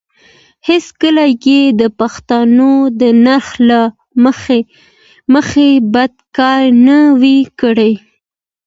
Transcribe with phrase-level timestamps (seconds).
[0.69, 3.81] هېڅکله یې د پښتنو د نرخ له
[5.33, 7.93] مخې بد کار نه وو کړی.